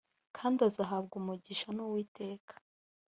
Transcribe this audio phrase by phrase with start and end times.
[0.37, 2.53] kandi azahabwa umugisha n’uwiteka